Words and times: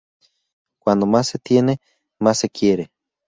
Cuanto 0.81 1.05
más 1.05 1.27
se 1.27 1.37
tiene, 1.37 1.77
más 2.19 2.39
se 2.39 2.49
quiere 2.49 2.89